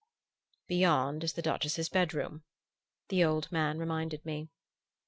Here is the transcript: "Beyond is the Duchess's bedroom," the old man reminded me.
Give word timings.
"Beyond 0.65 1.23
is 1.23 1.33
the 1.33 1.43
Duchess's 1.43 1.87
bedroom," 1.87 2.41
the 3.09 3.23
old 3.23 3.51
man 3.51 3.77
reminded 3.77 4.25
me. 4.25 4.49